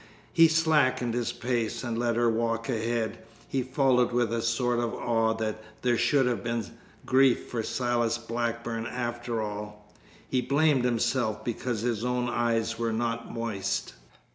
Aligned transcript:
He 0.33 0.47
slackened 0.47 1.13
his 1.13 1.31
pace 1.31 1.83
and 1.83 1.95
let 1.95 2.15
her 2.15 2.27
walk 2.27 2.69
ahead. 2.69 3.19
He 3.47 3.61
followed 3.61 4.11
with 4.11 4.33
a 4.33 4.41
sort 4.41 4.79
of 4.79 4.95
awe 4.95 5.33
that 5.35 5.61
there 5.83 5.95
should 5.95 6.25
have 6.25 6.43
been 6.43 6.65
grief 7.05 7.45
for 7.51 7.61
Silas 7.61 8.17
Blackburn 8.17 8.87
after 8.87 9.43
all. 9.43 9.93
He 10.27 10.41
blamed 10.41 10.85
himself 10.85 11.45
because 11.45 11.81
his 11.81 12.03
own 12.03 12.29
eyes 12.29 12.79
were 12.79 12.91
not 12.93 13.31
moist. 13.31 13.93